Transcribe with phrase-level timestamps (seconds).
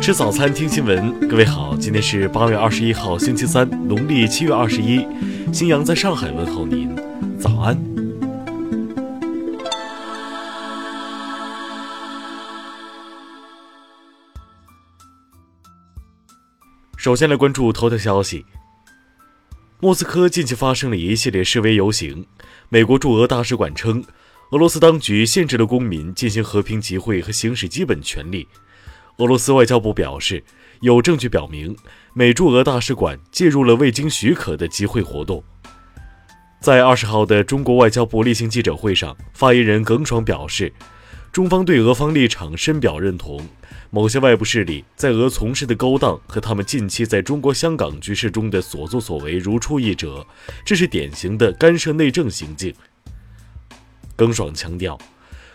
[0.00, 1.28] 吃早餐，听新闻。
[1.28, 5.06] 各位好，今天是八月二十一号，星期三，农历七月二十一。
[5.52, 6.96] 新阳在上海问候您，
[7.38, 7.78] 早安。
[16.96, 18.46] 首先来关注头条消息。
[19.80, 22.26] 莫斯科近期发生了一系列示威游行。
[22.70, 24.02] 美国驻俄大使馆称，
[24.52, 28.48] 俄罗斯当局限制了公民进行和平集会和行使基本权利。
[29.20, 30.42] 俄罗斯外交部表示，
[30.80, 31.76] 有证据表明
[32.14, 35.44] 美驻俄大使馆介入了未经许可的集会活动。
[36.58, 40.72] 在二十号的中国外交部例行记者会上，发言人耿爽表示，
[41.30, 43.46] 中方对俄方立场深表认同。
[43.90, 50.26] 某些外部势力在俄从事的勾当和他们近期在中国香港局势中的所作所为如出一辙，
[50.64, 52.72] 这是典型的干涉内政行径。
[54.16, 54.98] 耿爽强调，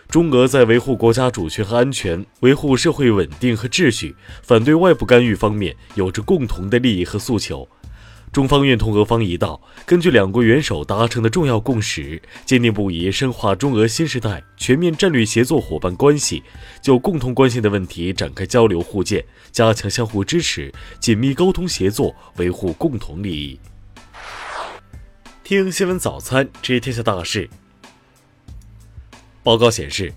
[0.09, 7.67] 中俄在维护国家主权和安全、维护社会稳定和秩序、反对外部干预方面有着共同的利益和诉求。
[8.31, 16.43] 中方愿同俄方一道，根据两国元首达成的重要共识，坚定不移深化中俄新时代全面战略协作伙伴关系，
[16.81, 23.57] 就共同关心的问题展开交流互鉴，加强相互支持，紧密沟通协作，维护共同利益。
[25.43, 27.49] 听新闻早餐，知天下大事。
[29.45, 30.11] 报告显示。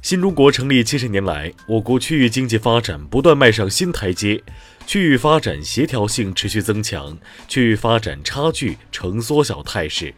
[0.00, 4.40] 新中国成立七十年来，我国区域经济发展不断迈上新台阶，
[4.86, 10.14] 区域发展协调性持续增强，区域发展差距呈缩小态势。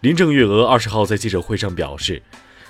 [0.00, 2.22] 林郑月娥二十号在记者会上表示，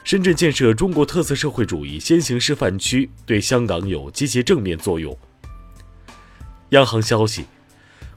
[0.03, 5.15] 深圳建设中国特色社会主义先行示范区对香港有积极正面作用。
[6.71, 7.45] 央行消息，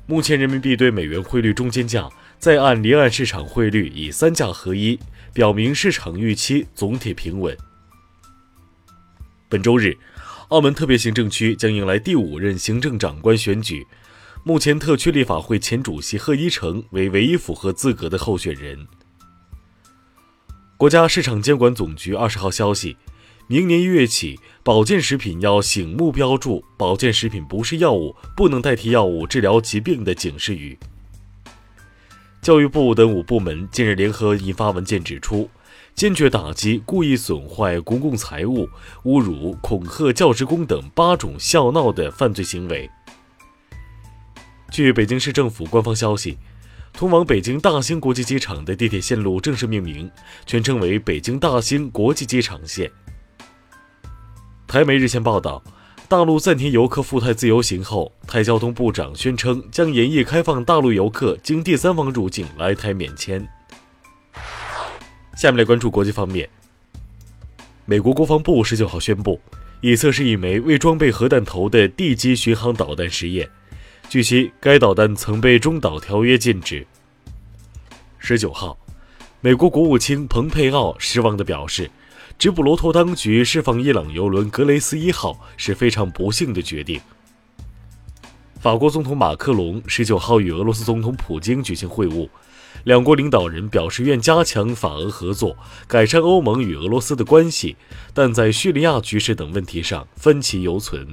[0.06, 2.10] 目前人民币对美元汇率中间价
[2.42, 5.00] 在岸离岸市场汇率以三价合一。
[5.34, 7.58] 表明市场预期总体平稳。
[9.48, 9.98] 本周日，
[10.50, 13.88] 澳门特别行政区将迎来第五任行政长官选举，
[14.44, 18.86] 目前特区立法会前主席贺一诚为唯一符合资格的候选人。
[20.76, 22.98] 国家市场监管总局二十号消息，
[23.48, 30.78] 明年一月起，保健食品要醒目标注“保健食品不是药物，不能代替药物治疗疾病”的警示语。
[32.42, 35.48] 教育部等五部门近日联合印发文件，指出，
[35.94, 38.68] 坚决打击故意损坏公共财物、
[39.04, 42.90] 侮辱、恐吓教职工等八种校闹的犯罪行为。
[44.72, 46.40] 据北京市政府官方消息，
[46.92, 50.10] 通往北京大兴国际机场的地铁线路正式命名，
[50.48, 52.92] 全称为北京大兴国际机场线。
[54.66, 55.62] 台媒日前报道。
[56.12, 63.48] 大陆暂停游客赴台自由行后，台交通部长宣称将严议开放大陆游客经第三方入境来台免签。
[65.38, 66.50] 下面来关注国际方面。
[67.86, 69.40] 美国国防部十九号宣布，
[69.80, 73.50] 已测试一枚未装备核弹头的地基巡航导弹实验。
[74.10, 76.86] 据悉，该导弹曾被中导条约禁止。
[78.20, 78.78] 十九号，
[79.40, 81.90] 美国国务卿蓬佩奥失望地表示。
[82.42, 87.00] 直布罗陀当局释放伊朗油轮“格雷斯一号”是非常不幸的决定。
[88.60, 92.28] 法国总统马克龙十九号与俄罗斯总统普京举行会晤，
[92.86, 95.56] 两国领导人表示愿加强法俄合作，
[95.88, 97.78] 改善欧盟与俄罗斯的关系，
[98.12, 101.08] 但在叙利亚局势等问题上分歧犹存。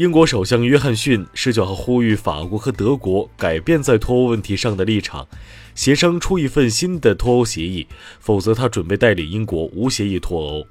[0.00, 5.28] 英国首相约翰逊十九号呼吁法国和德国改变在脱欧问题上的立场，
[5.74, 7.86] 协商出一份新的脱欧协议，
[8.18, 10.66] 否则他准备带领英国无协议脱欧。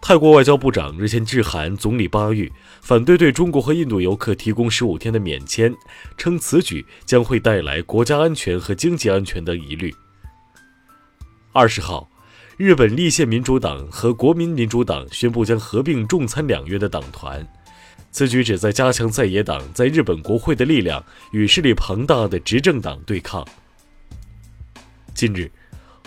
[0.00, 5.74] 泰国外交部长日前致函总理巴育，反对对中国和印度游客提供十五天的免签，
[6.16, 9.92] 称此举将会带来国家安全和经济安全的疑虑。
[11.50, 12.08] 二十号，
[12.56, 17.44] 日本立宪民主党和国民民主党宣布将合并众参两院的党团。
[18.12, 21.02] 此举旨在加强在野党在日本国会的力量，
[21.32, 23.44] 与势力庞大的执政党对抗。
[25.14, 25.50] 近日，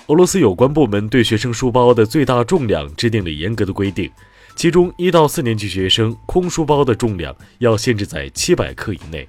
[0.05, 4.09] 俄罗斯有关部门对学生书包的最大重量制定了严格的规定，
[4.55, 9.28] 其中一到四年级学生空书包的重量要限制在七百克以内。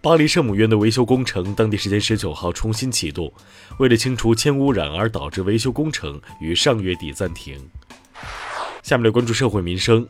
[0.00, 3.32] 巴黎圣母院的维修工程当地时间十九号重新启动，
[3.78, 7.58] 为了清除铅污染而导致维修工程于上月底暂停。
[8.82, 10.06] 下面来关注社会民生。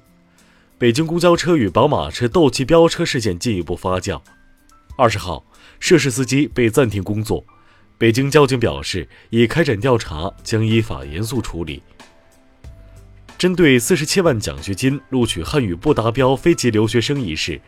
[0.82, 4.20] 北京公交车与宝马车斗气飙车事件进一步发酵。
[4.96, 5.46] 二十号，
[5.78, 7.46] 涉事司机被暂停工作。
[7.96, 11.80] 北京交警表示，已开展调查，将依法严肃处理。
[13.38, 17.60] 针对四十七万奖学金录取汉语不达标非籍留学生一事，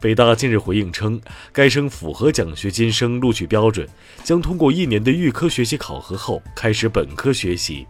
[0.00, 1.20] 北大近日回应称，
[1.52, 3.84] 该生符合奖学金生录取标准，
[4.22, 7.84] 将通过一年的预科学习考核后开始本科学习。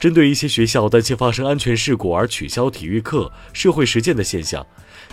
[0.00, 4.64] 针对一些学校担心发生安全事故而取消体育课、社会实践的现象，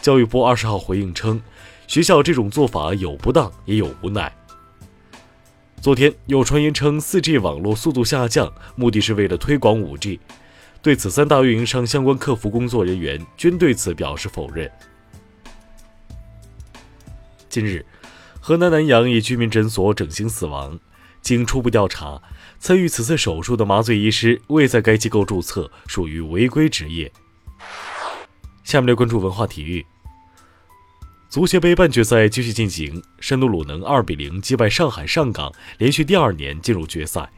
[0.01, 1.41] 教育部二十号回应称，
[1.87, 4.31] 学校这种做法有不当，也有无奈。
[5.81, 10.19] 昨天有传言称四 G 网络速度下降，目的是为了推广五 G，
[10.81, 14.71] 对此三大运营商相关客服工作人员均对此表示否认。
[17.49, 17.85] 近日，
[18.39, 20.79] 河南南阳一居民诊所整形死亡，
[21.25, 22.21] 经初步调查。
[22.59, 27.11] 参与此次手术的麻醉医师未在该机构注册，属于违规职业。
[28.63, 29.85] 下面来关注文化体育。
[31.27, 37.29] 足协杯半决赛继续进行，山东鲁能二比零击败上海上港，连续第二年进入决赛。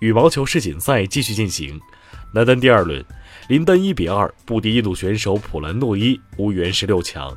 [0.00, 1.80] 羽毛球世锦赛继续进行，
[2.34, 3.04] 男单第二轮，
[3.48, 7.34] 林丹一比二不敌印度选手普兰诺伊，无缘十六强。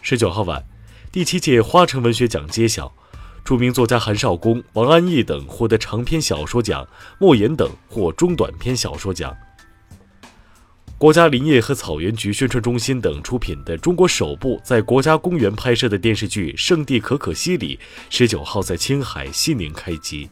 [0.00, 0.62] 十九号晚，
[1.12, 2.90] 第七届花城文学奖揭晓。
[3.44, 6.88] 著名作家韩少功、王安忆等获得长篇小说奖，
[7.18, 9.36] 莫言等获中短篇小说奖。
[10.96, 17.76] 国家林业和草原局宣传中心等出品的中国首部在国家公园拍摄的电视剧《圣地可可西里》，
[18.08, 20.30] 十九号在青海西宁开机。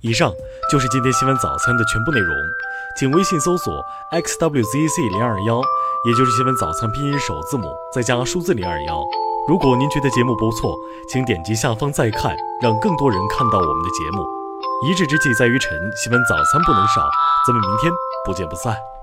[0.00, 0.32] 以上
[0.70, 2.36] 就是今天新闻早餐的全部内容，
[2.96, 3.82] 请微信搜索
[4.12, 5.60] xwzc 零二幺，
[6.06, 9.02] 也就是新闻早餐拼音首字母再加数字零二幺。
[9.46, 10.74] 如果您觉得节目不错，
[11.06, 14.24] 请点击下方再看，让更多人看到我们的节目。
[14.86, 15.70] 一日之计在于晨，
[16.02, 17.06] 新闻早餐不能少，
[17.46, 17.92] 咱们明天
[18.24, 18.93] 不见不散。